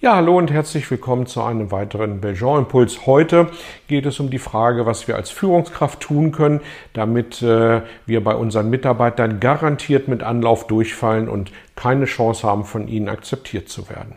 [0.00, 3.04] Ja, hallo und herzlich willkommen zu einem weiteren Belgian Impuls.
[3.04, 3.48] Heute
[3.88, 6.60] geht es um die Frage, was wir als Führungskraft tun können,
[6.92, 12.86] damit äh, wir bei unseren Mitarbeitern garantiert mit Anlauf durchfallen und keine Chance haben, von
[12.86, 14.14] ihnen akzeptiert zu werden.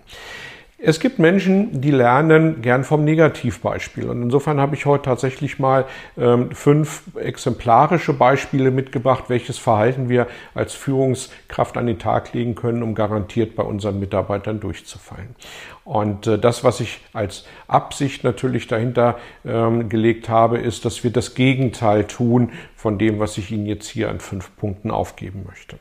[0.83, 4.09] Es gibt Menschen, die lernen gern vom Negativbeispiel.
[4.09, 5.85] Und insofern habe ich heute tatsächlich mal
[6.17, 10.25] ähm, fünf exemplarische Beispiele mitgebracht, welches Verhalten wir
[10.55, 15.35] als Führungskraft an den Tag legen können, um garantiert bei unseren Mitarbeitern durchzufallen.
[15.83, 21.11] Und äh, das, was ich als Absicht natürlich dahinter ähm, gelegt habe, ist, dass wir
[21.11, 25.77] das Gegenteil tun von dem, was ich Ihnen jetzt hier an fünf Punkten aufgeben möchte.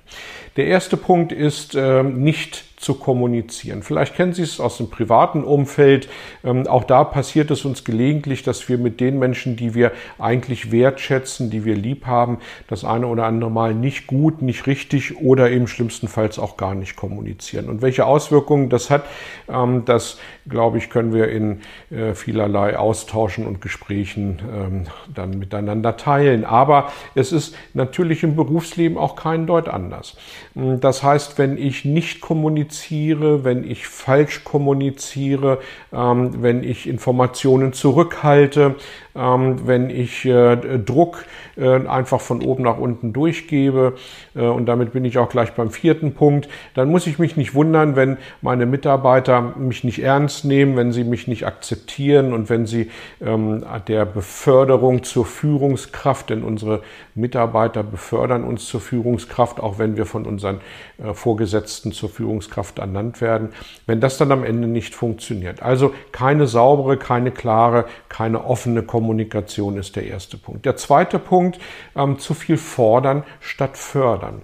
[0.56, 3.82] Der erste Punkt ist, ähm, nicht zu kommunizieren.
[3.82, 6.08] Vielleicht kennen Sie es aus dem privaten Umfeld.
[6.42, 10.72] Ähm, auch da passiert es uns gelegentlich, dass wir mit den Menschen, die wir eigentlich
[10.72, 15.50] wertschätzen, die wir lieb haben, das eine oder andere Mal nicht gut, nicht richtig oder
[15.50, 17.68] eben schlimmstenfalls auch gar nicht kommunizieren.
[17.68, 19.04] Und welche Auswirkungen das hat,
[19.50, 24.84] ähm, das glaube ich, können wir in äh, vielerlei Austauschen und Gesprächen ähm,
[25.14, 26.46] dann miteinander teilen.
[26.46, 30.16] Aber es ist natürlich im Berufsleben auch kein Deut anders.
[30.54, 35.58] Das heißt, wenn ich nicht kommuniziere, kommuniziere, wenn ich falsch kommuniziere,
[35.92, 38.76] ähm, wenn ich Informationen zurückhalte,
[39.16, 41.24] ähm, wenn ich äh, Druck
[41.56, 43.94] äh, einfach von oben nach unten durchgebe.
[44.36, 46.48] Äh, und damit bin ich auch gleich beim vierten Punkt.
[46.74, 51.04] Dann muss ich mich nicht wundern, wenn meine Mitarbeiter mich nicht ernst nehmen, wenn sie
[51.04, 56.82] mich nicht akzeptieren und wenn sie ähm, der Beförderung zur Führungskraft, denn unsere
[57.14, 60.60] Mitarbeiter befördern uns zur Führungskraft, auch wenn wir von unseren
[60.98, 63.50] äh, Vorgesetzten zur Führungskraft ernannt werden,
[63.86, 65.62] wenn das dann am Ende nicht funktioniert.
[65.62, 70.64] Also keine saubere, keine klare, keine offene Kommunikation Kommunikation ist der erste Punkt.
[70.64, 71.58] Der zweite Punkt,
[71.96, 74.42] ähm, zu viel fordern statt fördern.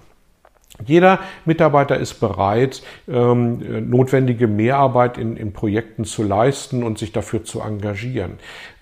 [0.85, 7.45] Jeder Mitarbeiter ist bereit, ähm, notwendige Mehrarbeit in, in, Projekten zu leisten und sich dafür
[7.45, 8.33] zu engagieren.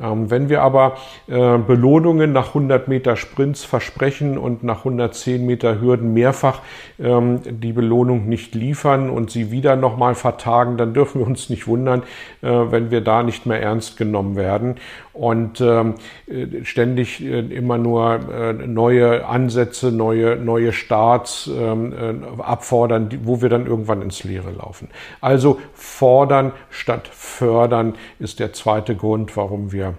[0.00, 0.96] Ähm, wenn wir aber
[1.28, 6.62] äh, Belohnungen nach 100 Meter Sprints versprechen und nach 110 Meter Hürden mehrfach
[6.98, 11.68] ähm, die Belohnung nicht liefern und sie wieder nochmal vertagen, dann dürfen wir uns nicht
[11.68, 12.02] wundern,
[12.42, 14.76] äh, wenn wir da nicht mehr ernst genommen werden
[15.14, 15.94] und ähm,
[16.26, 21.48] äh, ständig äh, immer nur äh, neue Ansätze, neue, neue Starts,
[21.92, 24.88] ähm, äh, abfordern, wo wir dann irgendwann ins Leere laufen.
[25.20, 29.94] Also fordern statt fördern ist der zweite Grund, warum wir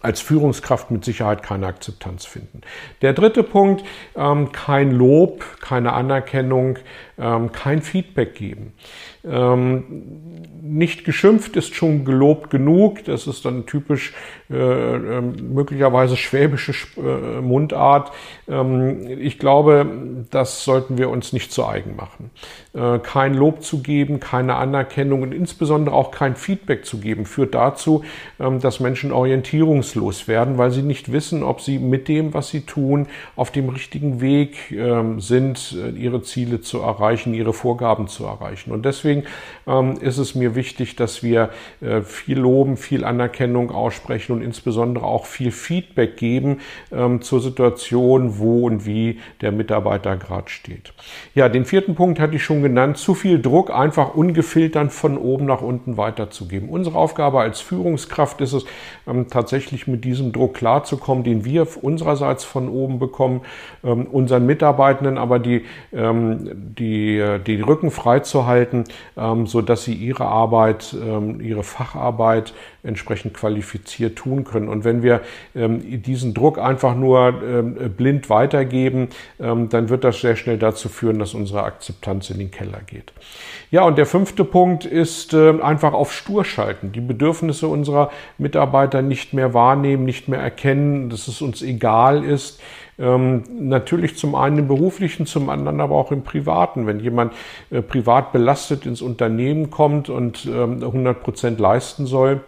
[0.00, 2.62] als Führungskraft mit Sicherheit keine Akzeptanz finden.
[3.02, 3.84] Der dritte Punkt,
[4.16, 6.78] ähm, kein Lob, keine Anerkennung,
[7.18, 8.72] ähm, kein Feedback geben.
[9.24, 10.02] Ähm,
[10.62, 13.04] nicht geschimpft ist schon gelobt genug.
[13.04, 14.14] Das ist dann typisch
[14.52, 18.12] möglicherweise schwäbische äh, Mundart.
[18.48, 19.86] Ähm, ich glaube,
[20.30, 22.30] das sollten wir uns nicht zu eigen machen.
[22.74, 27.54] Äh, kein Lob zu geben, keine Anerkennung und insbesondere auch kein Feedback zu geben, führt
[27.54, 28.02] dazu,
[28.40, 32.62] ähm, dass Menschen orientierungslos werden, weil sie nicht wissen, ob sie mit dem, was sie
[32.62, 38.24] tun, auf dem richtigen Weg ähm, sind, äh, ihre Ziele zu erreichen, ihre Vorgaben zu
[38.24, 38.72] erreichen.
[38.72, 39.24] Und deswegen
[39.66, 45.04] ähm, ist es mir wichtig, dass wir äh, viel loben, viel Anerkennung aussprechen und insbesondere
[45.04, 46.58] auch viel Feedback geben
[46.90, 50.92] ähm, zur Situation, wo und wie der Mitarbeiter gerade steht.
[51.34, 52.98] Ja, den vierten Punkt hatte ich schon genannt.
[52.98, 56.68] Zu viel Druck einfach ungefiltert von oben nach unten weiterzugeben.
[56.68, 58.64] Unsere Aufgabe als Führungskraft ist es,
[59.06, 63.42] ähm, tatsächlich mit diesem Druck klarzukommen, den wir unsererseits von oben bekommen,
[63.84, 68.84] ähm, unseren Mitarbeitenden aber die, ähm, die, äh, die Rücken frei zu halten,
[69.16, 74.68] ähm, so dass sie ihre Arbeit, ähm, ihre Facharbeit entsprechend qualifiziert tun können.
[74.68, 75.20] Und wenn wir
[75.54, 77.32] ähm, diesen Druck einfach nur
[77.96, 79.08] blind weitergeben,
[79.38, 83.12] dann wird das sehr schnell dazu führen, dass unsere Akzeptanz in den Keller geht.
[83.70, 89.32] Ja, und der fünfte Punkt ist einfach auf Stur schalten, die Bedürfnisse unserer Mitarbeiter nicht
[89.32, 92.60] mehr wahrnehmen, nicht mehr erkennen, dass es uns egal ist.
[92.98, 96.86] Ähm, natürlich zum einen im beruflichen, zum anderen aber auch im privaten.
[96.86, 97.32] Wenn jemand
[97.70, 102.40] äh, privat belastet ins Unternehmen kommt und ähm, 100 Prozent leisten soll,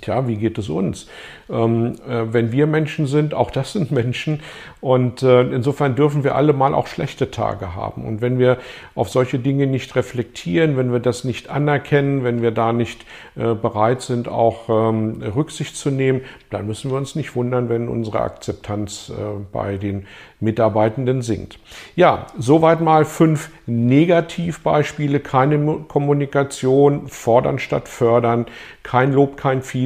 [0.00, 1.08] Tja, wie geht es uns?
[1.50, 4.40] Ähm, äh, wenn wir Menschen sind, auch das sind Menschen.
[4.80, 8.04] Und äh, insofern dürfen wir alle mal auch schlechte Tage haben.
[8.04, 8.58] Und wenn wir
[8.94, 13.04] auf solche Dinge nicht reflektieren, wenn wir das nicht anerkennen, wenn wir da nicht
[13.36, 17.88] äh, bereit sind, auch ähm, Rücksicht zu nehmen, dann müssen wir uns nicht wundern, wenn
[17.88, 19.12] unsere Akzeptanz äh,
[19.52, 20.06] bei den
[20.40, 21.58] Mitarbeitenden sinkt.
[21.94, 25.20] Ja, soweit mal fünf Negativbeispiele.
[25.20, 28.46] Keine Kommunikation, fordern statt fördern,
[28.82, 29.79] kein Lob, kein Feedback,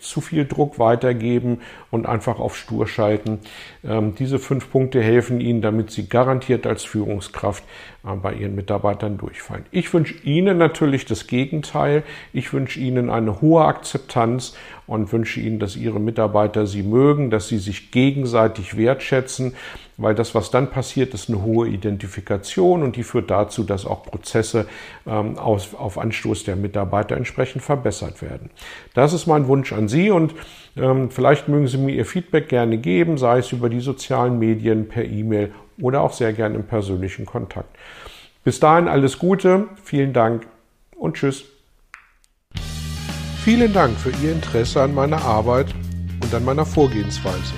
[0.00, 1.60] zu viel Druck weitergeben
[1.90, 3.38] und einfach auf Stur schalten.
[3.84, 7.64] Ähm, diese fünf Punkte helfen Ihnen, damit Sie garantiert als Führungskraft
[8.04, 9.64] äh, bei Ihren Mitarbeitern durchfallen.
[9.70, 12.02] Ich wünsche Ihnen natürlich das Gegenteil.
[12.32, 14.56] Ich wünsche Ihnen eine hohe Akzeptanz
[14.86, 19.54] und wünsche Ihnen, dass Ihre Mitarbeiter Sie mögen, dass Sie sich gegenseitig wertschätzen,
[19.98, 24.04] weil das, was dann passiert, ist eine hohe Identifikation und die führt dazu, dass auch
[24.04, 24.66] Prozesse
[25.06, 28.50] ähm, aus, auf Anstoß der Mitarbeiter entsprechend verbessert werden.
[28.94, 30.34] Das ist mein Wunsch an Sie und
[30.76, 34.88] ähm, vielleicht mögen Sie mir Ihr Feedback gerne geben, sei es über die sozialen Medien,
[34.88, 37.76] per E-Mail oder auch sehr gerne im persönlichen Kontakt.
[38.44, 40.46] Bis dahin alles Gute, vielen Dank
[40.96, 41.44] und tschüss.
[43.42, 45.74] Vielen Dank für Ihr Interesse an meiner Arbeit
[46.22, 47.54] und an meiner Vorgehensweise.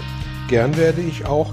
[0.48, 1.52] Gern werde ich auch